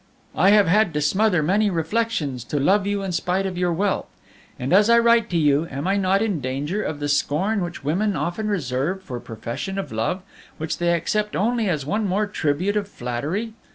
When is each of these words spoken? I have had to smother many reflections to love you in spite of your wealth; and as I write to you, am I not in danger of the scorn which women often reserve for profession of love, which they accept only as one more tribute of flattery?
I 0.35 0.49
have 0.49 0.67
had 0.67 0.95
to 0.95 0.99
smother 1.03 1.43
many 1.43 1.69
reflections 1.69 2.43
to 2.45 2.59
love 2.59 2.87
you 2.87 3.03
in 3.03 3.11
spite 3.11 3.45
of 3.45 3.55
your 3.55 3.71
wealth; 3.71 4.07
and 4.57 4.73
as 4.73 4.89
I 4.89 4.97
write 4.97 5.29
to 5.29 5.37
you, 5.37 5.67
am 5.69 5.87
I 5.87 5.95
not 5.97 6.23
in 6.23 6.41
danger 6.41 6.81
of 6.81 6.99
the 6.99 7.07
scorn 7.07 7.61
which 7.61 7.83
women 7.83 8.15
often 8.15 8.47
reserve 8.47 9.03
for 9.03 9.19
profession 9.19 9.77
of 9.77 9.91
love, 9.91 10.23
which 10.57 10.79
they 10.79 10.91
accept 10.95 11.35
only 11.35 11.69
as 11.69 11.85
one 11.85 12.07
more 12.07 12.25
tribute 12.25 12.77
of 12.77 12.87
flattery? 12.87 13.53